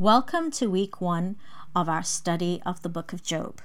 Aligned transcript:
Welcome 0.00 0.52
to 0.52 0.68
week 0.68 1.00
one 1.00 1.34
of 1.74 1.88
our 1.88 2.04
study 2.04 2.62
of 2.64 2.82
the 2.82 2.88
book 2.88 3.12
of 3.12 3.24
Job. 3.24 3.60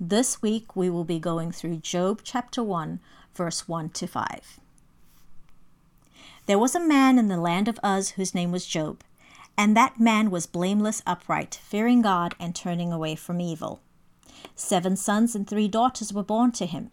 This 0.00 0.40
week 0.40 0.74
we 0.74 0.88
will 0.88 1.04
be 1.04 1.18
going 1.18 1.52
through 1.52 1.76
Job 1.76 2.22
chapter 2.24 2.62
1, 2.62 3.00
verse 3.34 3.68
1 3.68 3.90
to 3.90 4.06
5. 4.06 4.60
There 6.46 6.58
was 6.58 6.74
a 6.74 6.80
man 6.80 7.18
in 7.18 7.28
the 7.28 7.36
land 7.36 7.68
of 7.68 7.78
Uz 7.84 8.12
whose 8.12 8.34
name 8.34 8.50
was 8.50 8.64
Job, 8.64 9.04
and 9.58 9.76
that 9.76 10.00
man 10.00 10.30
was 10.30 10.46
blameless, 10.46 11.02
upright, 11.06 11.60
fearing 11.62 12.00
God, 12.00 12.34
and 12.40 12.54
turning 12.54 12.90
away 12.90 13.14
from 13.14 13.38
evil. 13.38 13.82
Seven 14.54 14.96
sons 14.96 15.34
and 15.34 15.46
three 15.46 15.68
daughters 15.68 16.14
were 16.14 16.22
born 16.22 16.50
to 16.52 16.64
him. 16.64 16.90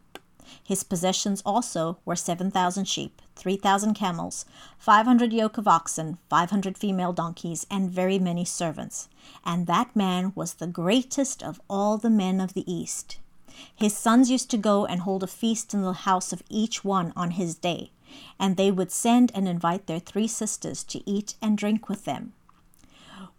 His 0.64 0.84
possessions 0.84 1.42
also 1.46 1.98
were 2.06 2.16
7,000 2.16 2.86
sheep, 2.86 3.22
3,000 3.36 3.94
camels, 3.94 4.46
500 4.78 5.34
yoke 5.34 5.58
of 5.58 5.68
oxen, 5.68 6.18
500 6.30 6.78
female 6.78 7.14
donkeys, 7.14 7.66
and 7.70 7.90
very 7.90 8.20
many 8.20 8.46
servants. 8.46 9.10
And 9.46 9.68
that 9.68 9.96
man 9.96 10.32
was 10.36 10.56
the 10.56 10.68
greatest 10.68 11.44
of 11.44 11.62
all 11.70 11.98
the 11.98 12.10
men 12.10 12.42
of 12.42 12.54
the 12.54 12.72
East. 12.72 13.18
His 13.76 13.96
sons 13.96 14.32
used 14.32 14.50
to 14.52 14.58
go 14.58 14.86
and 14.86 15.02
hold 15.02 15.24
a 15.24 15.28
feast 15.28 15.74
in 15.74 15.82
the 15.82 15.94
house 15.94 16.34
of 16.34 16.44
each 16.50 16.84
one 16.84 17.14
on 17.16 17.32
his 17.32 17.56
day, 17.56 17.92
and 18.40 18.58
they 18.58 18.72
would 18.72 18.92
send 18.92 19.32
and 19.36 19.48
invite 19.48 19.88
their 19.88 20.00
three 20.00 20.28
sisters 20.28 20.84
to 20.86 21.08
eat 21.10 21.36
and 21.42 21.58
drink 21.58 21.88
with 21.88 22.06
them. 22.06 22.34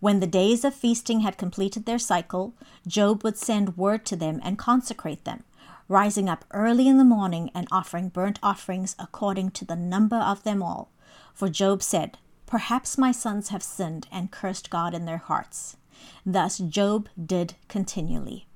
When 0.00 0.20
the 0.20 0.26
days 0.26 0.64
of 0.64 0.74
feasting 0.74 1.20
had 1.20 1.38
completed 1.38 1.86
their 1.86 1.98
cycle, 1.98 2.54
Job 2.86 3.24
would 3.24 3.38
send 3.38 3.76
word 3.76 4.04
to 4.06 4.16
them 4.16 4.40
and 4.42 4.58
consecrate 4.58 5.24
them 5.24 5.44
rising 5.88 6.28
up 6.28 6.44
early 6.50 6.88
in 6.88 6.98
the 6.98 7.04
morning 7.04 7.50
and 7.54 7.68
offering 7.70 8.08
burnt 8.08 8.38
offerings 8.42 8.96
according 8.98 9.50
to 9.50 9.64
the 9.64 9.76
number 9.76 10.16
of 10.16 10.42
them 10.42 10.62
all. 10.62 10.90
For 11.34 11.48
Job 11.48 11.82
said, 11.82 12.18
Perhaps 12.46 12.98
my 12.98 13.10
sons 13.10 13.48
have 13.48 13.62
sinned 13.62 14.06
and 14.12 14.30
cursed 14.30 14.70
God 14.70 14.94
in 14.94 15.06
their 15.06 15.18
hearts. 15.18 15.76
Thus 16.24 16.58
Job 16.58 17.08
did 17.22 17.54
continually. 17.68 18.46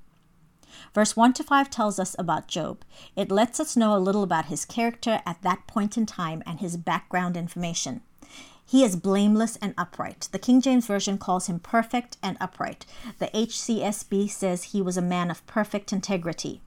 Verse 0.94 1.16
1 1.16 1.32
to 1.34 1.42
5 1.42 1.70
tells 1.70 1.98
us 1.98 2.14
about 2.18 2.48
Job. 2.48 2.84
It 3.16 3.30
lets 3.30 3.58
us 3.58 3.76
know 3.76 3.96
a 3.96 3.98
little 3.98 4.22
about 4.22 4.46
his 4.46 4.64
character 4.64 5.20
at 5.26 5.42
that 5.42 5.66
point 5.66 5.96
in 5.96 6.06
time 6.06 6.42
and 6.46 6.60
his 6.60 6.76
background 6.76 7.36
information. 7.36 8.02
He 8.64 8.84
is 8.84 8.96
blameless 8.96 9.56
and 9.56 9.74
upright. 9.78 10.28
The 10.30 10.38
King 10.38 10.60
James 10.60 10.86
Version 10.86 11.16
calls 11.16 11.46
him 11.46 11.58
perfect 11.58 12.18
and 12.22 12.36
upright. 12.38 12.84
The 13.18 13.28
HCSB 13.28 14.30
says 14.30 14.64
he 14.64 14.82
was 14.82 14.98
a 14.98 15.02
man 15.02 15.30
of 15.30 15.46
perfect 15.46 15.92
integrity. 15.92 16.60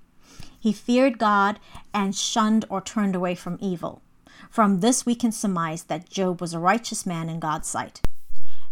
He 0.61 0.71
feared 0.71 1.17
God 1.17 1.59
and 1.91 2.15
shunned 2.15 2.65
or 2.69 2.81
turned 2.81 3.15
away 3.15 3.33
from 3.33 3.57
evil. 3.59 4.03
From 4.49 4.79
this, 4.79 5.07
we 5.07 5.15
can 5.15 5.31
surmise 5.31 5.83
that 5.83 6.09
Job 6.09 6.39
was 6.39 6.53
a 6.53 6.59
righteous 6.59 7.03
man 7.03 7.29
in 7.29 7.39
God's 7.39 7.67
sight. 7.67 7.99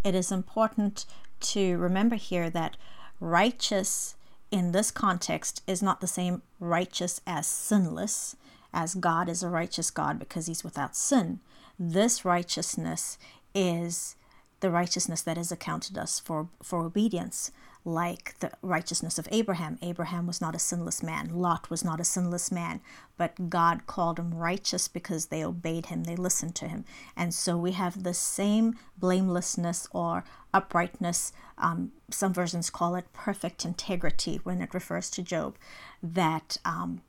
It 0.04 0.14
is 0.14 0.32
important 0.32 1.08
to 1.40 1.78
remember 1.78 2.16
here 2.16 2.50
that 2.52 2.78
righteous 3.20 4.16
in 4.52 4.72
this 4.72 4.92
context 4.92 5.64
is 5.66 5.82
not 5.82 6.00
the 6.00 6.08
same 6.08 6.44
righteous 6.60 7.22
as 7.26 7.48
sinless, 7.48 8.36
as 8.72 8.94
God 8.94 9.28
is 9.28 9.42
a 9.42 9.50
righteous 9.50 9.90
God 9.90 10.20
because 10.20 10.46
he's 10.46 10.64
without 10.64 10.96
sin. 10.96 11.40
This 11.80 12.24
righteousness 12.24 13.18
is 13.56 14.16
the 14.60 14.70
righteousness 14.70 15.24
that 15.24 15.40
is 15.40 15.52
accounted 15.52 15.98
us 15.98 16.20
for, 16.20 16.50
for 16.62 16.86
obedience 16.86 17.52
like 17.86 18.38
the 18.40 18.52
righteousness 18.62 19.18
of 19.18 19.28
Abraham. 19.32 19.78
Abraham 19.82 20.28
was 20.28 20.42
not 20.42 20.56
a 20.56 20.60
sinless 20.60 21.02
man. 21.02 21.30
Lot 21.34 21.70
was 21.70 21.84
not 21.84 22.00
a 22.00 22.06
sinless 22.06 22.52
man, 22.52 22.82
but 23.18 23.50
God 23.50 23.88
called 23.88 24.20
him 24.20 24.34
righteous 24.34 24.88
because 24.88 25.28
they 25.28 25.44
obeyed 25.44 25.88
him, 25.88 26.04
they 26.04 26.16
listened 26.16 26.56
to 26.56 26.68
him. 26.68 26.86
And 27.16 27.34
so 27.34 27.58
we 27.58 27.72
have 27.72 28.04
the 28.04 28.14
same 28.14 28.76
blamelessness 28.98 29.88
or 29.92 30.26
uprightness. 30.54 31.32
Um, 31.58 31.92
some 32.10 32.34
versions 32.34 32.70
call 32.70 32.96
it 32.96 33.12
perfect 33.14 33.64
integrity 33.66 34.40
when 34.44 34.62
it 34.62 34.74
refers 34.74 35.10
to 35.12 35.22
Job. 35.22 35.56
That 36.04 36.58
um, 36.66 37.02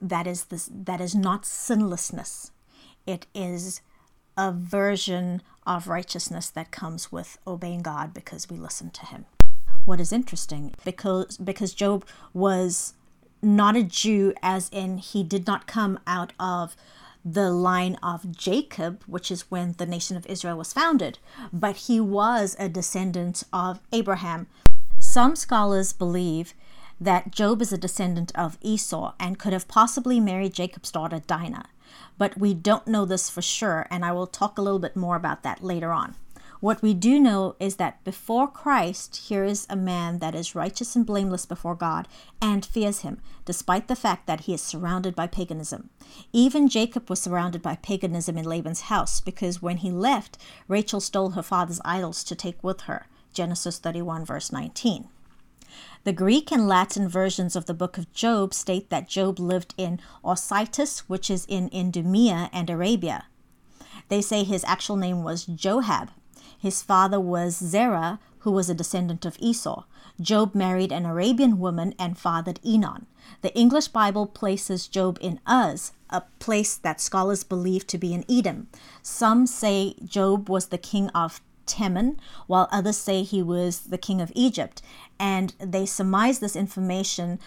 that 0.00 0.26
is 0.26 0.44
this 0.44 0.68
that 0.72 1.00
is 1.00 1.14
not 1.14 1.46
sinlessness. 1.46 2.50
It 3.06 3.26
is 3.34 3.80
a 4.36 4.52
version 4.52 5.42
of 5.66 5.88
righteousness 5.88 6.50
that 6.50 6.70
comes 6.70 7.10
with 7.10 7.38
obeying 7.46 7.80
God 7.80 8.14
because 8.14 8.48
we 8.48 8.56
listen 8.56 8.90
to 8.90 9.06
Him 9.06 9.26
what 9.84 10.00
is 10.00 10.12
interesting 10.12 10.74
because 10.84 11.36
because 11.38 11.74
Job 11.74 12.04
was 12.32 12.94
not 13.42 13.76
a 13.76 13.82
Jew 13.82 14.34
as 14.42 14.68
in 14.70 14.98
he 14.98 15.22
did 15.22 15.46
not 15.46 15.66
come 15.66 15.98
out 16.06 16.32
of 16.38 16.76
the 17.24 17.50
line 17.50 17.96
of 18.02 18.32
Jacob, 18.32 19.02
which 19.06 19.30
is 19.30 19.50
when 19.50 19.72
the 19.72 19.86
nation 19.86 20.16
of 20.16 20.26
Israel 20.26 20.56
was 20.56 20.72
founded, 20.72 21.18
but 21.52 21.76
he 21.76 22.00
was 22.00 22.56
a 22.58 22.68
descendant 22.68 23.44
of 23.52 23.80
Abraham. 23.92 24.46
Some 24.98 25.36
scholars 25.36 25.92
believe 25.92 26.54
that 27.00 27.30
Job 27.30 27.62
is 27.62 27.72
a 27.72 27.78
descendant 27.78 28.32
of 28.34 28.58
Esau 28.60 29.14
and 29.20 29.38
could 29.38 29.52
have 29.52 29.68
possibly 29.68 30.20
married 30.20 30.54
Jacob's 30.54 30.90
daughter 30.90 31.20
Dinah, 31.20 31.66
but 32.16 32.38
we 32.38 32.54
don't 32.54 32.86
know 32.88 33.04
this 33.04 33.30
for 33.30 33.42
sure, 33.42 33.86
and 33.90 34.04
I 34.04 34.12
will 34.12 34.26
talk 34.26 34.58
a 34.58 34.62
little 34.62 34.80
bit 34.80 34.96
more 34.96 35.16
about 35.16 35.42
that 35.42 35.62
later 35.62 35.92
on. 35.92 36.16
What 36.60 36.82
we 36.82 36.92
do 36.92 37.20
know 37.20 37.54
is 37.60 37.76
that 37.76 38.02
before 38.02 38.48
Christ, 38.48 39.28
here 39.28 39.44
is 39.44 39.64
a 39.70 39.76
man 39.76 40.18
that 40.18 40.34
is 40.34 40.56
righteous 40.56 40.96
and 40.96 41.06
blameless 41.06 41.46
before 41.46 41.76
God 41.76 42.08
and 42.42 42.66
fears 42.66 43.00
him, 43.00 43.20
despite 43.44 43.86
the 43.86 43.94
fact 43.94 44.26
that 44.26 44.40
he 44.40 44.54
is 44.54 44.60
surrounded 44.60 45.14
by 45.14 45.28
paganism. 45.28 45.90
Even 46.32 46.68
Jacob 46.68 47.08
was 47.08 47.22
surrounded 47.22 47.62
by 47.62 47.76
paganism 47.76 48.36
in 48.36 48.44
Laban's 48.44 48.82
house 48.82 49.20
because 49.20 49.62
when 49.62 49.78
he 49.78 49.92
left, 49.92 50.36
Rachel 50.66 51.00
stole 51.00 51.30
her 51.30 51.44
father's 51.44 51.80
idols 51.84 52.24
to 52.24 52.34
take 52.34 52.62
with 52.64 52.82
her. 52.82 53.06
Genesis 53.32 53.78
31, 53.78 54.24
verse 54.24 54.50
19. 54.50 55.08
The 56.02 56.12
Greek 56.12 56.50
and 56.50 56.66
Latin 56.66 57.08
versions 57.08 57.54
of 57.54 57.66
the 57.66 57.74
book 57.74 57.98
of 57.98 58.12
Job 58.12 58.52
state 58.52 58.90
that 58.90 59.08
Job 59.08 59.38
lived 59.38 59.74
in 59.76 60.00
Ausitis, 60.24 61.00
which 61.00 61.30
is 61.30 61.46
in 61.48 61.70
Idumea 61.72 62.50
and 62.52 62.68
Arabia. 62.68 63.26
They 64.08 64.22
say 64.22 64.42
his 64.42 64.64
actual 64.64 64.96
name 64.96 65.22
was 65.22 65.46
Johab, 65.46 66.08
his 66.58 66.82
father 66.82 67.20
was 67.20 67.56
Zerah, 67.56 68.18
who 68.40 68.50
was 68.50 68.68
a 68.68 68.74
descendant 68.74 69.24
of 69.24 69.36
Esau. 69.38 69.84
Job 70.20 70.54
married 70.54 70.92
an 70.92 71.06
Arabian 71.06 71.58
woman 71.58 71.94
and 71.98 72.18
fathered 72.18 72.58
Enon. 72.64 73.06
The 73.42 73.54
English 73.56 73.88
Bible 73.88 74.26
places 74.26 74.88
Job 74.88 75.18
in 75.20 75.38
Uz, 75.48 75.92
a 76.10 76.22
place 76.40 76.74
that 76.76 77.00
scholars 77.00 77.44
believe 77.44 77.86
to 77.86 77.98
be 77.98 78.12
in 78.12 78.24
Edom. 78.28 78.68
Some 79.02 79.46
say 79.46 79.94
Job 80.04 80.48
was 80.48 80.66
the 80.66 80.78
king 80.78 81.08
of 81.10 81.40
Teman, 81.66 82.16
while 82.46 82.68
others 82.72 82.96
say 82.96 83.22
he 83.22 83.42
was 83.42 83.80
the 83.80 83.98
king 83.98 84.20
of 84.20 84.32
Egypt. 84.34 84.82
And 85.20 85.54
they 85.60 85.86
surmise 85.86 86.40
this 86.40 86.56
information 86.56 87.38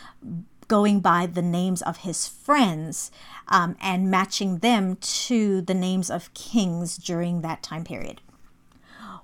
going 0.68 1.02
by 1.02 1.26
the 1.26 1.42
names 1.42 1.82
of 1.82 1.98
his 1.98 2.28
friends 2.28 3.12
um, 3.50 3.76
and 3.82 4.10
matching 4.10 4.60
them 4.60 4.96
to 5.02 5.62
the 5.62 5.74
names 5.74 6.10
of 6.10 6.34
kings 6.34 6.96
during 6.96 7.42
that 7.42 7.62
time 7.62 7.84
period. 7.84 8.22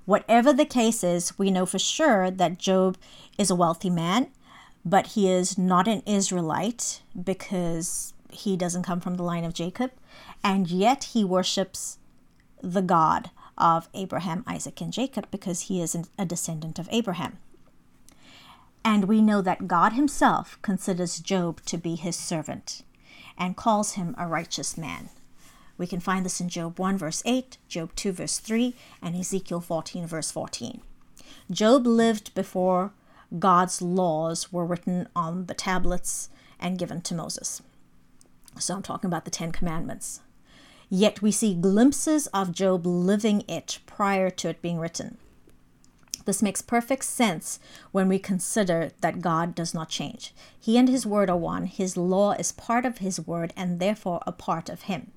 Whatever 0.07 0.53
the 0.53 0.65
case 0.65 1.03
is, 1.03 1.37
we 1.37 1.51
know 1.51 1.65
for 1.65 1.79
sure 1.79 2.31
that 2.31 2.57
Job 2.57 2.97
is 3.37 3.49
a 3.51 3.55
wealthy 3.55 3.89
man, 3.89 4.29
but 4.85 5.07
he 5.07 5.29
is 5.29 5.57
not 5.57 5.85
an 5.85 6.01
Israelite 6.05 7.01
because 7.21 8.13
he 8.31 8.55
doesn't 8.55 8.83
come 8.83 9.01
from 9.01 9.17
the 9.17 9.23
line 9.23 9.43
of 9.43 9.53
Jacob, 9.53 9.91
and 10.41 10.71
yet 10.71 11.09
he 11.11 11.25
worships 11.25 11.97
the 12.63 12.81
God 12.81 13.31
of 13.57 13.89
Abraham, 13.93 14.45
Isaac, 14.47 14.79
and 14.79 14.93
Jacob 14.93 15.27
because 15.29 15.63
he 15.63 15.81
is 15.81 15.93
a 16.17 16.25
descendant 16.25 16.79
of 16.79 16.87
Abraham. 16.89 17.39
And 18.85 19.09
we 19.09 19.21
know 19.21 19.41
that 19.41 19.67
God 19.67 19.91
himself 19.91 20.57
considers 20.61 21.19
Job 21.19 21.61
to 21.65 21.77
be 21.77 21.95
his 21.95 22.15
servant 22.15 22.81
and 23.37 23.57
calls 23.57 23.95
him 23.95 24.15
a 24.17 24.25
righteous 24.25 24.77
man. 24.77 25.09
We 25.77 25.87
can 25.87 25.99
find 25.99 26.25
this 26.25 26.41
in 26.41 26.49
Job 26.49 26.79
1, 26.79 26.97
verse 26.97 27.21
8, 27.25 27.57
Job 27.67 27.91
2, 27.95 28.11
verse 28.11 28.39
3, 28.39 28.75
and 29.01 29.15
Ezekiel 29.15 29.61
14, 29.61 30.07
verse 30.07 30.31
14. 30.31 30.81
Job 31.51 31.85
lived 31.85 32.33
before 32.33 32.93
God's 33.37 33.81
laws 33.81 34.51
were 34.51 34.65
written 34.65 35.07
on 35.15 35.45
the 35.45 35.53
tablets 35.53 36.29
and 36.59 36.79
given 36.79 37.01
to 37.01 37.15
Moses. 37.15 37.61
So 38.59 38.75
I'm 38.75 38.81
talking 38.81 39.07
about 39.07 39.25
the 39.25 39.31
Ten 39.31 39.51
Commandments. 39.51 40.21
Yet 40.89 41.21
we 41.21 41.31
see 41.31 41.53
glimpses 41.53 42.27
of 42.27 42.53
Job 42.53 42.85
living 42.85 43.43
it 43.47 43.79
prior 43.85 44.29
to 44.31 44.49
it 44.49 44.61
being 44.61 44.79
written. 44.79 45.17
This 46.27 46.43
makes 46.43 46.61
perfect 46.61 47.05
sense 47.05 47.59
when 47.91 48.07
we 48.07 48.19
consider 48.19 48.91
that 49.01 49.21
God 49.21 49.55
does 49.55 49.73
not 49.73 49.89
change. 49.89 50.35
He 50.59 50.77
and 50.77 50.87
His 50.87 51.07
Word 51.07 51.29
are 51.29 51.37
one. 51.37 51.65
His 51.65 51.97
law 51.97 52.33
is 52.33 52.51
part 52.51 52.85
of 52.85 52.99
His 52.99 53.19
Word 53.19 53.51
and 53.57 53.79
therefore 53.79 54.21
a 54.27 54.31
part 54.31 54.69
of 54.69 54.83
Him 54.83 55.11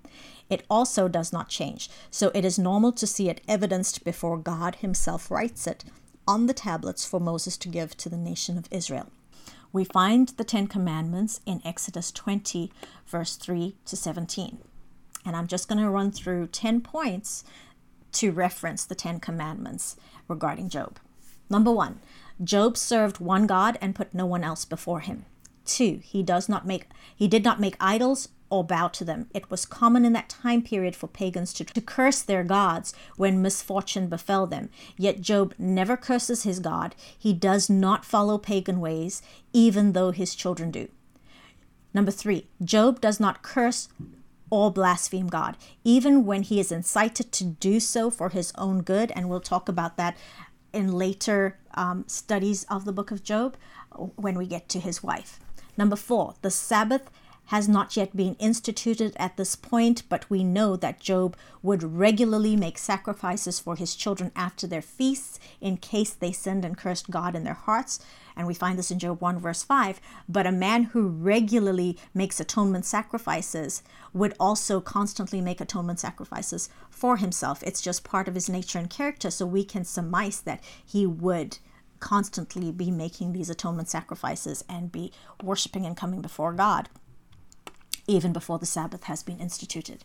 it 0.51 0.65
also 0.69 1.09
does 1.09 1.33
not 1.33 1.49
change. 1.49 1.89
So 2.11 2.31
it 2.35 2.45
is 2.45 2.59
normal 2.59 2.93
to 2.93 3.07
see 3.07 3.29
it 3.29 3.41
evidenced 3.49 4.05
before 4.05 4.37
God 4.37 4.77
Himself 4.77 5.31
writes 5.31 5.67
it 5.67 5.85
on 6.27 6.47
the 6.47 6.55
tablets 6.55 7.07
for 7.07 7.21
Moses 7.21 7.57
to 7.59 7.69
give 7.69 7.97
to 7.99 8.09
the 8.09 8.17
nation 8.17 8.59
of 8.59 8.69
Israel. 8.71 9.11
We 9.73 9.85
find 9.85 10.29
the 10.31 10.45
Ten 10.45 10.67
Commandments 10.67 11.41
in 11.47 11.63
Exodus 11.65 12.11
20, 12.11 12.73
verse 13.07 13.37
3 13.37 13.77
to 13.87 13.97
17. 13.97 14.59
And 15.25 15.37
I'm 15.37 15.47
just 15.47 15.69
going 15.69 15.81
to 15.81 15.89
run 15.89 16.11
through 16.11 16.49
10 16.49 16.81
points 16.81 17.45
to 18.13 18.33
reference 18.33 18.85
the 18.85 18.95
Ten 18.95 19.21
Commandments 19.21 19.97
regarding 20.29 20.69
Job. 20.69 20.99
Number 21.49 21.73
one, 21.73 22.01
Job 22.43 22.77
served 22.77 23.19
one 23.19 23.47
God 23.47 23.77
and 23.81 23.95
put 23.95 24.15
no 24.15 24.25
one 24.27 24.45
else 24.45 24.65
before 24.65 25.01
him. 25.01 25.27
Two, 25.65 26.01
he 26.03 26.23
does 26.23 26.49
not 26.49 26.67
make 26.67 26.87
he 27.15 27.29
did 27.29 27.45
not 27.45 27.61
make 27.61 27.77
idols 27.79 28.29
or 28.51 28.65
bow 28.65 28.89
to 28.89 29.05
them. 29.05 29.29
It 29.33 29.51
was 29.51 29.65
common 29.65 30.05
in 30.05 30.13
that 30.15 30.29
time 30.29 30.63
period 30.63 30.97
for 30.97 31.07
pagans 31.07 31.53
to, 31.55 31.65
to 31.65 31.81
curse 31.81 32.21
their 32.21 32.43
gods 32.43 32.93
when 33.17 33.41
misfortune 33.41 34.09
befell 34.09 34.47
them. 34.47 34.71
Yet 34.99 35.21
Job 35.21 35.55
never 35.57 35.97
curses 35.97 36.43
his 36.43 36.59
God. 36.59 36.97
He 37.17 37.33
does 37.33 37.71
not 37.71 38.05
follow 38.05 38.39
pagan 38.39 38.81
ways, 38.81 39.23
even 39.53 39.93
though 39.93 40.11
his 40.11 40.35
children 40.35 40.73
do. 40.73 40.89
Number 41.95 42.11
three, 42.11 42.49
Job 42.63 43.01
does 43.01 43.21
not 43.21 43.43
curse 43.43 43.89
or 44.51 44.71
blaspheme 44.73 45.29
God, 45.29 45.57
even 45.85 46.27
when 46.27 46.43
he 46.43 46.61
is 46.61 46.73
incited 46.73 47.33
to 47.33 47.45
do 47.45 47.81
so 47.81 48.11
for 48.11 48.29
his 48.29 48.53
own 48.59 48.83
good. 48.83 49.13
And 49.15 49.29
we'll 49.29 49.41
talk 49.41 49.69
about 49.69 49.97
that 49.97 50.17
in 50.73 50.93
later 50.93 51.59
um, 51.75 52.05
studies 52.07 52.65
of 52.65 52.85
the 52.85 52.93
book 52.93 53.11
of 53.11 53.23
Job 53.23 53.57
when 54.17 54.37
we 54.37 54.47
get 54.47 54.69
to 54.71 54.81
his 54.81 55.03
wife. 55.03 55.41
Number 55.77 55.97
four, 55.97 56.35
the 56.43 56.51
Sabbath 56.51 57.11
has 57.51 57.69
not 57.69 57.97
yet 57.97 58.15
been 58.15 58.37
instituted 58.37 59.13
at 59.17 59.37
this 59.37 59.57
point, 59.57 60.05
but 60.09 60.31
we 60.31 60.45
know 60.45 60.77
that 60.77 61.01
Job 61.01 61.37
would 61.65 61.83
regularly 61.83 62.55
make 62.55 62.79
sacrifices 62.79 63.59
for 63.59 63.75
his 63.75 63.97
children 63.97 64.31
after 64.37 64.69
their 64.69 64.81
feasts 64.81 65.41
in 65.61 65.77
case 65.77 66.11
they 66.11 66.31
sinned 66.31 66.65
and 66.65 66.79
cursed 66.79 67.11
God 67.11 67.35
in 67.35 67.43
their 67.43 67.55
hearts. 67.55 67.99
And 68.37 68.47
we 68.47 68.55
find 68.55 68.79
this 68.79 68.93
in 68.93 69.01
Job 69.01 69.21
1, 69.21 69.41
verse 69.41 69.65
5. 69.65 70.01
But 70.29 70.47
a 70.47 70.53
man 70.53 70.85
who 70.85 71.09
regularly 71.09 71.99
makes 72.15 72.39
atonement 72.39 72.85
sacrifices 72.85 73.83
would 74.13 74.35
also 74.39 74.81
constantly 74.81 75.41
make 75.41 75.61
atonement 75.61 75.99
sacrifices 75.99 76.69
for 76.89 77.17
himself. 77.17 77.65
It's 77.65 77.83
just 77.83 78.05
part 78.05 78.29
of 78.29 78.37
his 78.37 78.49
nature 78.49 78.79
and 78.79 78.89
character. 78.89 79.29
So 79.29 79.45
we 79.45 79.65
can 79.65 79.85
surmise 79.85 80.41
that 80.43 80.63
he 80.87 81.05
would 81.05 81.59
constantly 81.99 82.71
be 82.71 82.93
making 82.93 83.33
these 83.33 83.51
atonement 83.51 83.89
sacrifices 83.89 84.65
and 84.69 84.93
be 84.93 85.13
worshiping 85.43 85.85
and 85.85 85.97
coming 85.97 86.23
before 86.23 86.53
God 86.53 86.89
even 88.11 88.33
before 88.33 88.59
the 88.59 88.67
Sabbath 88.67 89.05
has 89.05 89.23
been 89.23 89.39
instituted. 89.39 90.05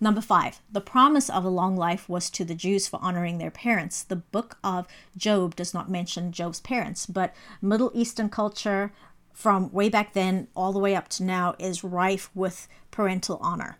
Number 0.00 0.20
five, 0.20 0.60
the 0.70 0.80
promise 0.80 1.30
of 1.30 1.44
a 1.44 1.48
long 1.48 1.76
life 1.76 2.08
was 2.08 2.30
to 2.30 2.44
the 2.44 2.54
Jews 2.54 2.88
for 2.88 2.98
honoring 3.02 3.38
their 3.38 3.50
parents. 3.50 4.02
The 4.02 4.16
book 4.16 4.58
of 4.64 4.88
Job 5.16 5.54
does 5.54 5.72
not 5.72 5.90
mention 5.90 6.32
Job's 6.32 6.60
parents, 6.60 7.06
but 7.06 7.34
Middle 7.60 7.90
Eastern 7.94 8.28
culture 8.28 8.92
from 9.32 9.72
way 9.72 9.88
back 9.88 10.12
then 10.12 10.48
all 10.56 10.72
the 10.72 10.78
way 10.78 10.96
up 10.96 11.08
to 11.10 11.22
now 11.22 11.54
is 11.58 11.84
rife 11.84 12.30
with 12.34 12.68
parental 12.90 13.38
honor. 13.40 13.76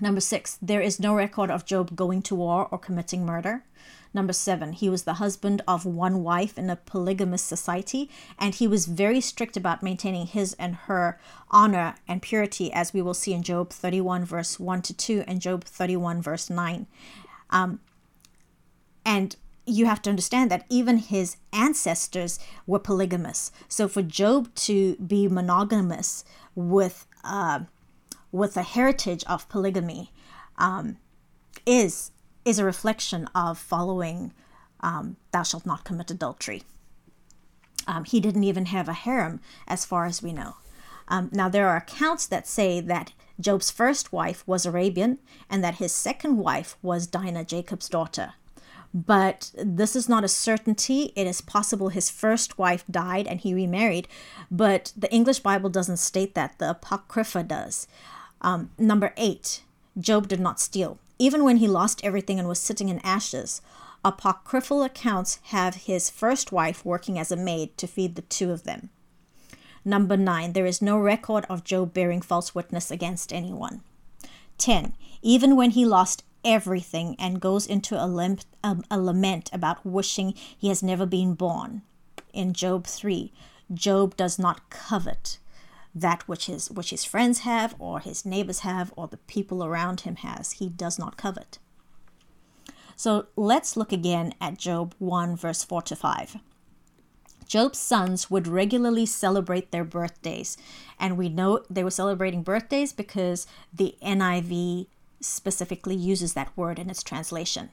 Number 0.00 0.20
six, 0.20 0.58
there 0.60 0.80
is 0.80 0.98
no 0.98 1.14
record 1.14 1.50
of 1.50 1.64
Job 1.64 1.94
going 1.94 2.22
to 2.22 2.34
war 2.34 2.66
or 2.70 2.78
committing 2.78 3.24
murder. 3.24 3.62
Number 4.12 4.32
seven, 4.32 4.72
he 4.72 4.88
was 4.88 5.02
the 5.02 5.14
husband 5.14 5.62
of 5.66 5.84
one 5.84 6.22
wife 6.22 6.56
in 6.56 6.70
a 6.70 6.76
polygamous 6.76 7.42
society, 7.42 8.08
and 8.38 8.54
he 8.54 8.68
was 8.68 8.86
very 8.86 9.20
strict 9.20 9.56
about 9.56 9.82
maintaining 9.82 10.26
his 10.26 10.54
and 10.54 10.76
her 10.86 11.18
honor 11.50 11.96
and 12.06 12.22
purity, 12.22 12.72
as 12.72 12.92
we 12.92 13.02
will 13.02 13.14
see 13.14 13.32
in 13.32 13.42
Job 13.42 13.70
31, 13.70 14.24
verse 14.24 14.60
1 14.60 14.82
to 14.82 14.94
2, 14.94 15.24
and 15.26 15.40
Job 15.40 15.64
31, 15.64 16.22
verse 16.22 16.48
9. 16.48 16.86
Um, 17.50 17.80
and 19.04 19.34
you 19.66 19.86
have 19.86 20.02
to 20.02 20.10
understand 20.10 20.50
that 20.50 20.66
even 20.68 20.98
his 20.98 21.36
ancestors 21.52 22.38
were 22.66 22.78
polygamous. 22.78 23.50
So 23.68 23.88
for 23.88 24.02
Job 24.02 24.54
to 24.56 24.94
be 24.96 25.26
monogamous 25.26 26.24
with 26.54 27.06
uh, 27.24 27.60
with 28.34 28.56
a 28.56 28.62
heritage 28.62 29.22
of 29.28 29.48
polygamy 29.48 30.10
um, 30.58 30.96
is 31.64 32.10
is 32.44 32.58
a 32.58 32.64
reflection 32.64 33.28
of 33.32 33.56
following 33.56 34.32
um, 34.80 35.16
thou 35.30 35.44
shalt 35.44 35.64
not 35.64 35.84
commit 35.84 36.10
adultery. 36.10 36.62
Um, 37.86 38.04
he 38.04 38.18
didn't 38.18 38.44
even 38.44 38.66
have 38.66 38.88
a 38.88 38.92
harem, 38.92 39.40
as 39.68 39.84
far 39.84 40.04
as 40.04 40.22
we 40.22 40.32
know. 40.32 40.56
Um, 41.06 41.30
now, 41.32 41.48
there 41.48 41.68
are 41.68 41.76
accounts 41.76 42.26
that 42.26 42.46
say 42.48 42.80
that 42.80 43.12
Job's 43.38 43.70
first 43.70 44.12
wife 44.12 44.42
was 44.46 44.66
Arabian 44.66 45.18
and 45.48 45.62
that 45.62 45.76
his 45.76 45.92
second 45.92 46.36
wife 46.36 46.76
was 46.82 47.06
Dinah, 47.06 47.44
Jacob's 47.44 47.88
daughter. 47.88 48.34
But 48.92 49.52
this 49.56 49.94
is 49.96 50.08
not 50.08 50.24
a 50.24 50.28
certainty. 50.28 51.12
It 51.16 51.26
is 51.26 51.40
possible 51.40 51.88
his 51.88 52.10
first 52.10 52.58
wife 52.58 52.84
died 52.90 53.26
and 53.26 53.40
he 53.40 53.54
remarried, 53.54 54.08
but 54.50 54.92
the 54.96 55.12
English 55.12 55.40
Bible 55.40 55.70
doesn't 55.70 55.96
state 55.98 56.34
that. 56.34 56.58
The 56.58 56.70
Apocrypha 56.70 57.44
does. 57.44 57.86
Um, 58.44 58.70
number 58.78 59.14
eight, 59.16 59.62
Job 59.98 60.28
did 60.28 60.38
not 60.38 60.60
steal. 60.60 60.98
Even 61.18 61.44
when 61.44 61.56
he 61.56 61.66
lost 61.66 62.04
everything 62.04 62.38
and 62.38 62.46
was 62.46 62.60
sitting 62.60 62.90
in 62.90 62.98
ashes, 62.98 63.62
apocryphal 64.04 64.82
accounts 64.82 65.38
have 65.44 65.86
his 65.86 66.10
first 66.10 66.52
wife 66.52 66.84
working 66.84 67.18
as 67.18 67.32
a 67.32 67.36
maid 67.36 67.76
to 67.78 67.86
feed 67.86 68.16
the 68.16 68.22
two 68.22 68.52
of 68.52 68.64
them. 68.64 68.90
Number 69.82 70.18
9. 70.18 70.52
There 70.52 70.66
is 70.66 70.82
no 70.82 70.98
record 70.98 71.46
of 71.48 71.64
Job 71.64 71.94
bearing 71.94 72.20
false 72.20 72.54
witness 72.54 72.90
against 72.90 73.32
anyone. 73.32 73.80
10. 74.58 74.94
Even 75.22 75.56
when 75.56 75.70
he 75.70 75.86
lost 75.86 76.22
everything 76.44 77.16
and 77.18 77.40
goes 77.40 77.66
into 77.66 77.96
a, 77.96 78.36
um, 78.62 78.84
a 78.90 79.00
lament 79.00 79.48
about 79.54 79.86
wishing 79.86 80.34
he 80.34 80.68
has 80.68 80.82
never 80.82 81.06
been 81.06 81.32
born. 81.32 81.80
In 82.34 82.52
Job 82.52 82.86
3, 82.86 83.32
Job 83.72 84.16
does 84.18 84.38
not 84.38 84.68
covet 84.68 85.38
that 85.94 86.26
which 86.28 86.46
his 86.46 86.70
which 86.70 86.90
his 86.90 87.04
friends 87.04 87.40
have 87.40 87.74
or 87.78 88.00
his 88.00 88.24
neighbors 88.24 88.60
have 88.60 88.92
or 88.96 89.06
the 89.08 89.16
people 89.16 89.64
around 89.64 90.00
him 90.00 90.16
has 90.16 90.52
he 90.52 90.68
does 90.68 90.98
not 90.98 91.16
covet 91.16 91.58
so 92.96 93.26
let's 93.36 93.76
look 93.76 93.92
again 93.92 94.34
at 94.40 94.58
job 94.58 94.94
1 94.98 95.36
verse 95.36 95.62
4 95.64 95.82
to 95.82 95.96
5 95.96 96.36
Job's 97.46 97.78
sons 97.78 98.30
would 98.30 98.46
regularly 98.48 99.06
celebrate 99.06 99.70
their 99.70 99.84
birthdays. 99.84 100.56
And 100.98 101.16
we 101.16 101.28
know 101.28 101.60
they 101.68 101.84
were 101.84 101.90
celebrating 101.90 102.42
birthdays 102.42 102.92
because 102.92 103.46
the 103.72 103.96
NIV 104.02 104.86
specifically 105.20 105.94
uses 105.94 106.34
that 106.34 106.56
word 106.56 106.78
in 106.78 106.90
its 106.90 107.02
translation. 107.02 107.70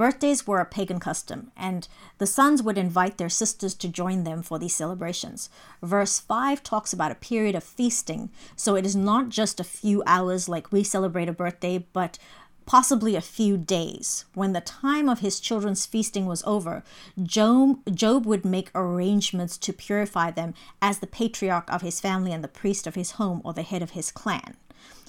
Birthdays 0.00 0.46
were 0.46 0.60
a 0.60 0.64
pagan 0.64 0.98
custom, 0.98 1.52
and 1.58 1.86
the 2.16 2.26
sons 2.26 2.62
would 2.62 2.78
invite 2.78 3.18
their 3.18 3.28
sisters 3.28 3.74
to 3.74 3.86
join 3.86 4.24
them 4.24 4.42
for 4.42 4.58
these 4.58 4.74
celebrations. 4.74 5.50
Verse 5.82 6.18
5 6.18 6.62
talks 6.62 6.94
about 6.94 7.12
a 7.12 7.16
period 7.16 7.54
of 7.54 7.62
feasting, 7.62 8.30
so 8.56 8.76
it 8.76 8.86
is 8.86 8.96
not 8.96 9.28
just 9.28 9.60
a 9.60 9.62
few 9.62 10.02
hours 10.06 10.48
like 10.48 10.72
we 10.72 10.82
celebrate 10.82 11.28
a 11.28 11.34
birthday, 11.34 11.84
but 11.92 12.18
possibly 12.64 13.14
a 13.14 13.20
few 13.20 13.58
days. 13.58 14.24
When 14.32 14.54
the 14.54 14.62
time 14.62 15.06
of 15.06 15.18
his 15.18 15.38
children's 15.38 15.84
feasting 15.84 16.24
was 16.24 16.42
over, 16.46 16.82
Job, 17.22 17.80
Job 17.94 18.24
would 18.24 18.46
make 18.46 18.70
arrangements 18.74 19.58
to 19.58 19.72
purify 19.74 20.30
them 20.30 20.54
as 20.80 21.00
the 21.00 21.06
patriarch 21.06 21.70
of 21.70 21.82
his 21.82 22.00
family 22.00 22.32
and 22.32 22.42
the 22.42 22.48
priest 22.48 22.86
of 22.86 22.94
his 22.94 23.10
home 23.20 23.42
or 23.44 23.52
the 23.52 23.60
head 23.60 23.82
of 23.82 23.90
his 23.90 24.10
clan. 24.10 24.56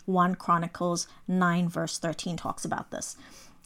1 0.05 0.35
Chronicles 0.35 1.07
9, 1.29 1.69
verse 1.69 1.97
13 1.97 2.35
talks 2.35 2.65
about 2.65 2.91
this. 2.91 3.15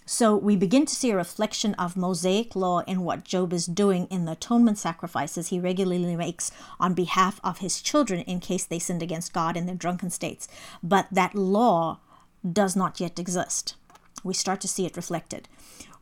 So 0.08 0.36
we 0.36 0.56
begin 0.56 0.86
to 0.86 0.96
see 0.96 1.10
a 1.10 1.16
reflection 1.16 1.74
of 1.76 1.98
Mosaic 1.98 2.56
law 2.56 2.82
in 2.82 3.02
what 3.02 3.24
Job 3.24 3.52
is 3.52 3.66
doing 3.66 4.06
in 4.12 4.26
the 4.26 4.34
atonement 4.34 4.78
sacrifices 4.78 5.48
he 5.48 5.60
regularly 5.60 6.16
makes 6.16 6.52
on 6.80 6.94
behalf 6.94 7.40
of 7.44 7.58
his 7.58 7.82
children 7.82 8.22
in 8.22 8.40
case 8.40 8.66
they 8.66 8.78
sinned 8.78 9.02
against 9.02 9.34
God 9.34 9.58
in 9.58 9.66
their 9.66 9.74
drunken 9.74 10.12
states. 10.12 10.48
But 10.84 11.08
that 11.12 11.34
law 11.34 12.02
does 12.48 12.76
not 12.76 13.00
yet 13.00 13.18
exist. 13.18 13.76
We 14.24 14.36
start 14.36 14.62
to 14.62 14.68
see 14.68 14.86
it 14.86 14.96
reflected. 14.96 15.48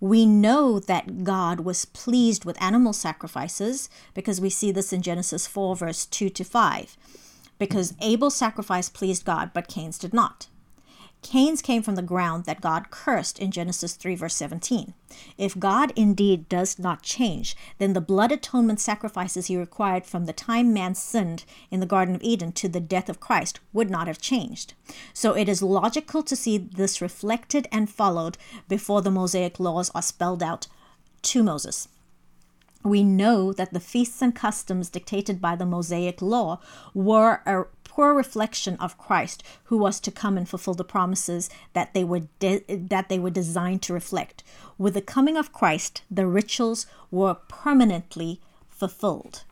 We 0.01 0.25
know 0.25 0.79
that 0.79 1.24
God 1.24 1.62
was 1.62 1.86
pleased 1.86 2.43
with 2.43 2.62
animal 2.62 2.91
sacrifices 2.91 3.89
because 4.13 4.41
we 4.41 4.50
see 4.50 4.74
this 4.74 4.91
in 4.91 5.01
Genesis 5.01 5.48
4, 5.48 5.77
verse 5.77 6.05
2 6.05 6.29
to 6.29 6.43
5. 6.43 6.98
Because 7.57 7.93
Abel's 8.01 8.36
sacrifice 8.36 8.89
pleased 8.89 9.24
God, 9.24 9.51
but 9.53 9.69
Cain's 9.69 9.98
did 9.98 10.13
not. 10.13 10.48
Cain's 11.24 11.62
came 11.62 11.82
from 11.82 11.96
the 11.96 12.01
ground 12.01 12.46
that 12.46 12.62
God 12.62 12.92
cursed 12.92 13.39
in 13.39 13.50
Genesis 13.50 13.96
3, 13.96 14.13
verse 14.15 14.36
17. 14.36 14.94
If 15.38 15.58
God 15.58 15.92
indeed 15.96 16.50
does 16.50 16.77
not 16.77 17.01
change, 17.01 17.56
then 17.77 17.94
the 17.94 18.01
blood 18.01 18.32
atonement 18.32 18.80
sacrifices 18.80 19.48
he 19.48 19.58
required 19.58 20.06
from 20.06 20.25
the 20.25 20.34
time 20.34 20.74
man 20.74 20.94
sinned 20.94 21.46
in 21.72 21.80
the 21.80 21.86
Garden 21.86 22.13
of 22.13 22.22
Eden 22.22 22.51
to 22.51 22.68
the 22.68 22.80
death 22.80 23.10
of 23.10 23.20
Christ 23.20 23.60
would 23.72 23.89
not 23.89 24.08
have 24.08 24.20
changed. 24.20 24.74
So 25.13 25.34
it 25.34 25.48
is 25.48 25.63
logical 25.63 26.24
to 26.24 26.36
see 26.36 26.58
this 26.58 27.01
reflected 27.01 27.68
and 27.72 27.89
followed 27.89 28.38
before 28.68 29.01
the 29.01 29.12
Mosaic 29.12 29.60
laws 29.60 29.89
are 29.96 30.01
spelled 30.01 30.44
out 30.44 30.68
to 31.24 31.42
Moses 31.42 31.88
we 32.83 33.03
know 33.03 33.53
that 33.53 33.73
the 33.73 33.79
feasts 33.79 34.21
and 34.21 34.35
customs 34.35 34.89
dictated 34.89 35.39
by 35.41 35.55
the 35.55 35.65
Mosaic 35.65 36.21
law 36.21 36.59
were 36.93 37.41
a 37.45 37.65
poor 37.83 38.13
reflection 38.13 38.75
of 38.77 38.97
Christ 38.97 39.43
who 39.65 39.77
was 39.77 39.99
to 39.99 40.11
come 40.11 40.37
and 40.37 40.49
fulfill 40.49 40.73
the 40.73 40.83
promises 40.83 41.49
that 41.73 41.93
they 41.93 42.03
were 42.03 42.21
de- 42.39 42.63
that 42.67 43.07
they 43.09 43.19
were 43.19 43.29
designed 43.29 43.81
to 43.83 43.93
reflect. 43.93 44.43
With 44.77 44.95
the 44.95 45.01
coming 45.01 45.37
of 45.37 45.53
Christ, 45.53 46.01
the 46.09 46.25
rituals 46.25 46.87
were 47.11 47.35
permanently 47.47 48.41
fulfilled. 48.69 49.43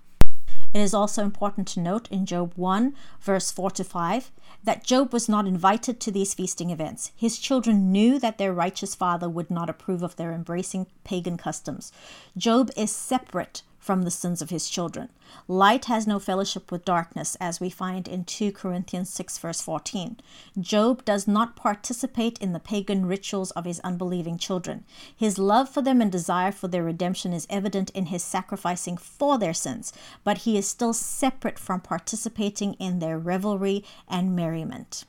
It 0.74 0.80
is 0.80 0.94
also 0.94 1.24
important 1.24 1.68
to 1.70 1.82
note 1.82 2.10
in 2.10 2.26
Job 2.26 2.54
1, 2.56 2.96
verse 3.20 3.52
4 3.52 3.72
to 3.72 3.84
5, 3.84 4.32
that 4.64 4.86
Job 4.86 5.12
was 5.12 5.28
not 5.28 5.46
invited 5.46 6.00
to 6.00 6.12
these 6.12 6.34
feasting 6.34 6.70
events. 6.70 7.12
His 7.16 7.40
children 7.40 7.92
knew 7.92 8.20
that 8.20 8.38
their 8.38 8.54
righteous 8.54 8.96
father 8.96 9.28
would 9.28 9.52
not 9.52 9.70
approve 9.70 10.02
of 10.02 10.16
their 10.16 10.32
embracing 10.32 10.88
pagan 11.04 11.36
customs. 11.36 11.92
Job 12.38 12.72
is 12.78 12.92
separate 12.92 13.64
from 13.82 14.04
the 14.04 14.12
sins 14.12 14.42
of 14.42 14.52
his 14.52 14.70
children. 14.70 15.10
Light 15.48 15.86
has 15.86 16.06
no 16.06 16.20
fellowship 16.20 16.72
with 16.72 16.86
darkness, 16.86 17.36
as 17.42 17.60
we 17.60 17.70
find 17.70 18.08
in 18.08 18.24
2 18.24 18.52
Corinthians 18.52 19.10
6, 19.10 19.40
verse 19.40 19.60
14. 19.60 20.18
Job 20.60 21.04
does 21.04 21.28
not 21.28 21.56
participate 21.56 22.38
in 22.38 22.54
the 22.54 22.60
pagan 22.60 23.08
rituals 23.08 23.50
of 23.52 23.66
his 23.66 23.80
unbelieving 23.80 24.38
children. 24.38 24.86
His 25.14 25.40
love 25.40 25.68
for 25.68 25.82
them 25.82 26.00
and 26.00 26.12
desire 26.12 26.52
for 26.52 26.68
their 26.68 26.84
redemption 26.84 27.34
is 27.34 27.48
evident 27.50 27.90
in 27.90 28.06
his 28.06 28.24
sacrificing 28.24 28.98
for 28.98 29.40
their 29.40 29.54
sins, 29.54 29.92
but 30.24 30.40
he 30.40 30.58
is 30.58 30.68
still 30.68 30.94
separate 30.94 31.58
from 31.58 31.82
participating 31.82 32.76
in 32.76 33.00
their 33.00 33.18
revelry 33.18 33.84
and 34.08 34.36
merriment. 34.36 35.06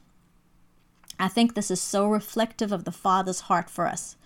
I 1.21 1.29
think 1.29 1.55
this 1.55 1.71
is 1.71 1.81
so 1.81 2.09
reflective 2.09 2.73
of 2.73 2.85
the 2.85 2.91
Father's 2.91 3.43
heart 3.43 3.69
for 3.69 3.87
us. 3.87 4.17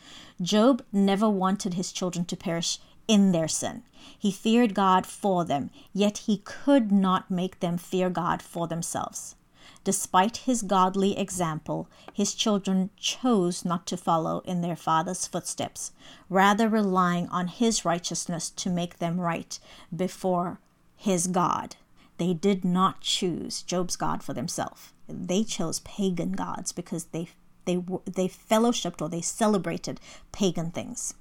Job 0.41 0.83
never 0.93 1.29
wanted 1.29 1.75
his 1.75 1.93
children 1.93 2.25
to 2.27 2.37
perish 2.37 2.79
in 3.09 3.33
their 3.33 3.49
sin. 3.49 3.83
He 4.19 4.31
feared 4.31 4.75
God 4.75 5.07
for 5.07 5.45
them, 5.45 5.71
yet 5.93 6.19
he 6.19 6.39
could 6.39 6.91
not 6.91 7.31
make 7.31 7.61
them 7.61 7.79
fear 7.79 8.11
God 8.11 8.43
for 8.43 8.67
themselves. 8.67 9.37
Despite 9.85 10.39
his 10.39 10.63
godly 10.63 11.17
example, 11.17 11.89
his 12.13 12.35
children 12.35 12.91
chose 12.97 13.65
not 13.65 13.87
to 13.87 13.97
follow 13.97 14.41
in 14.41 14.61
their 14.61 14.77
father's 14.77 15.27
footsteps, 15.27 15.93
rather 16.29 16.69
relying 16.69 17.29
on 17.29 17.49
his 17.49 17.85
righteousness 17.85 18.51
to 18.51 18.71
make 18.71 18.99
them 18.99 19.21
right 19.21 19.59
before 19.95 20.59
his 20.97 21.29
God. 21.29 21.77
They 22.19 22.35
did 22.35 22.65
not 22.65 23.01
choose 23.01 23.63
Job's 23.63 23.97
God 23.97 24.23
for 24.23 24.33
themselves. 24.33 24.93
They 25.09 25.45
chose 25.45 25.81
pagan 25.81 26.33
gods 26.33 26.73
because 26.73 27.05
they 27.07 27.29
they 27.65 27.77
they 28.07 28.29
fellowshipped 28.29 29.03
or 29.03 29.09
they 29.09 29.21
celebrated 29.21 30.01
pagan 30.33 30.71
things. 30.71 31.15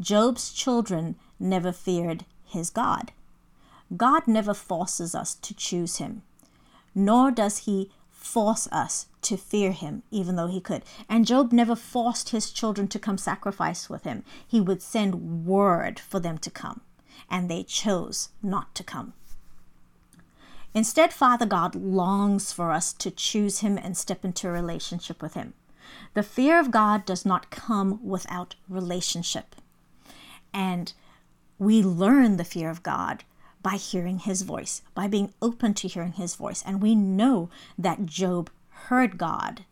Job's 0.00 0.52
children 0.52 1.16
never 1.38 1.72
feared 1.72 2.24
his 2.44 2.70
God. 2.70 3.12
God 3.96 4.26
never 4.26 4.54
forces 4.54 5.14
us 5.14 5.34
to 5.36 5.54
choose 5.54 5.96
him, 5.96 6.22
nor 6.94 7.30
does 7.30 7.58
he 7.58 7.90
force 8.10 8.68
us 8.70 9.06
to 9.22 9.36
fear 9.36 9.72
him, 9.72 10.02
even 10.10 10.36
though 10.36 10.46
he 10.46 10.60
could. 10.60 10.82
And 11.08 11.26
Job 11.26 11.52
never 11.52 11.74
forced 11.74 12.30
his 12.30 12.50
children 12.50 12.88
to 12.88 12.98
come 12.98 13.18
sacrifice 13.18 13.90
with 13.90 14.04
him. 14.04 14.24
He 14.46 14.60
would 14.60 14.82
send 14.82 15.46
word 15.46 15.98
for 15.98 16.20
them 16.20 16.38
to 16.38 16.50
come, 16.50 16.80
and 17.28 17.50
they 17.50 17.62
chose 17.62 18.28
not 18.42 18.74
to 18.76 18.84
come. 18.84 19.14
Instead, 20.72 21.12
Father 21.12 21.46
God 21.46 21.74
longs 21.74 22.52
for 22.52 22.70
us 22.70 22.92
to 22.94 23.10
choose 23.10 23.58
him 23.58 23.76
and 23.76 23.96
step 23.96 24.24
into 24.24 24.48
a 24.48 24.52
relationship 24.52 25.20
with 25.20 25.34
him. 25.34 25.54
The 26.14 26.22
fear 26.22 26.60
of 26.60 26.70
God 26.70 27.04
does 27.04 27.26
not 27.26 27.50
come 27.50 27.98
without 28.06 28.54
relationship. 28.68 29.56
And 30.52 30.92
we 31.58 31.82
learn 31.82 32.36
the 32.36 32.44
fear 32.44 32.70
of 32.70 32.82
God 32.82 33.24
by 33.62 33.76
hearing 33.76 34.20
his 34.20 34.42
voice, 34.42 34.82
by 34.94 35.06
being 35.06 35.34
open 35.42 35.74
to 35.74 35.88
hearing 35.88 36.12
his 36.12 36.34
voice. 36.34 36.62
And 36.64 36.82
we 36.82 36.94
know 36.94 37.50
that 37.78 38.06
Job 38.06 38.50
heard 38.68 39.18
God 39.18 39.64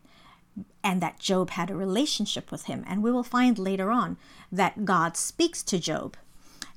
and 0.83 1.01
that 1.01 1.19
Job 1.19 1.51
had 1.51 1.69
a 1.69 1.75
relationship 1.75 2.51
with 2.51 2.65
him. 2.65 2.83
And 2.87 3.01
we 3.01 3.11
will 3.11 3.23
find 3.23 3.57
later 3.57 3.91
on 3.91 4.17
that 4.51 4.85
God 4.85 5.17
speaks 5.17 5.63
to 5.63 5.79
Job. 5.79 6.15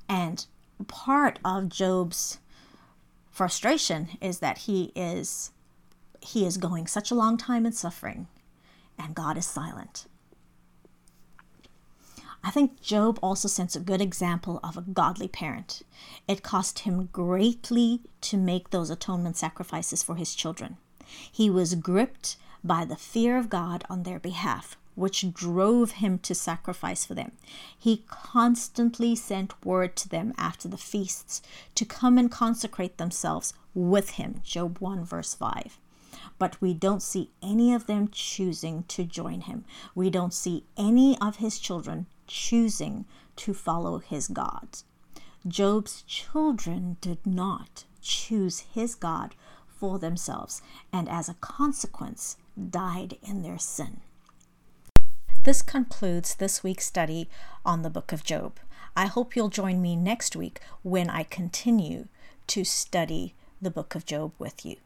And 0.09 0.45
part 0.87 1.39
of 1.45 1.69
Job's 1.69 2.39
frustration 3.31 4.09
is 4.21 4.39
that 4.39 4.59
he 4.59 4.91
is 4.95 5.51
he 6.21 6.45
is 6.45 6.57
going 6.57 6.87
such 6.87 7.11
a 7.11 7.15
long 7.15 7.35
time 7.35 7.65
in 7.65 7.73
suffering 7.73 8.27
and 8.97 9.15
God 9.15 9.37
is 9.37 9.45
silent. 9.45 10.05
I 12.45 12.51
think 12.51 12.81
Job 12.81 13.19
also 13.23 13.47
sets 13.47 13.75
a 13.75 13.79
good 13.79 14.01
example 14.01 14.59
of 14.61 14.75
a 14.75 14.81
godly 14.81 15.29
parent. 15.29 15.81
It 16.27 16.43
cost 16.43 16.79
him 16.79 17.07
greatly 17.13 18.01
to 18.21 18.37
make 18.37 18.69
those 18.69 18.89
atonement 18.89 19.37
sacrifices 19.37 20.03
for 20.03 20.15
his 20.15 20.35
children. 20.35 20.75
He 21.31 21.49
was 21.49 21.75
gripped 21.75 22.35
by 22.61 22.83
the 22.83 22.97
fear 22.97 23.37
of 23.37 23.49
God 23.49 23.85
on 23.89 24.03
their 24.03 24.19
behalf, 24.19 24.77
which 24.95 25.33
drove 25.33 25.91
him 25.91 26.19
to 26.19 26.35
sacrifice 26.35 27.05
for 27.05 27.13
them. 27.13 27.31
He 27.79 28.03
constantly 28.07 29.15
sent 29.15 29.65
word 29.65 29.95
to 29.97 30.09
them 30.09 30.33
after 30.37 30.67
the 30.67 30.77
feasts 30.77 31.41
to 31.75 31.85
come 31.85 32.17
and 32.17 32.29
consecrate 32.29 32.97
themselves 32.97 33.53
with 33.73 34.11
him. 34.11 34.41
Job 34.43 34.79
1, 34.79 35.05
verse 35.05 35.33
5 35.33 35.79
but 36.39 36.59
we 36.61 36.73
don't 36.73 37.01
see 37.01 37.29
any 37.41 37.73
of 37.73 37.85
them 37.85 38.07
choosing 38.11 38.83
to 38.83 39.03
join 39.03 39.41
him. 39.41 39.65
We 39.95 40.09
don't 40.09 40.33
see 40.33 40.65
any 40.77 41.17
of 41.19 41.37
his 41.37 41.59
children 41.59 42.07
choosing 42.27 43.05
to 43.35 43.53
follow 43.53 43.99
his 43.99 44.27
gods. 44.27 44.85
Job's 45.47 46.03
children 46.03 46.97
did 47.01 47.25
not 47.25 47.85
choose 48.01 48.59
his 48.73 48.95
God 48.95 49.35
for 49.67 49.99
themselves, 49.99 50.61
and 50.91 51.09
as 51.09 51.27
a 51.27 51.35
consequence, 51.35 52.37
died 52.69 53.17
in 53.21 53.41
their 53.41 53.57
sin. 53.57 54.01
This 55.43 55.61
concludes 55.61 56.35
this 56.35 56.63
week's 56.63 56.85
study 56.85 57.29
on 57.65 57.81
the 57.81 57.89
book 57.89 58.13
of 58.13 58.23
Job. 58.23 58.59
I 58.95 59.07
hope 59.07 59.35
you'll 59.35 59.49
join 59.49 59.81
me 59.81 59.95
next 59.95 60.35
week 60.35 60.61
when 60.83 61.09
I 61.09 61.23
continue 61.23 62.07
to 62.47 62.63
study 62.63 63.33
the 63.61 63.71
book 63.71 63.95
of 63.95 64.05
Job 64.05 64.31
with 64.39 64.65
you. 64.65 64.77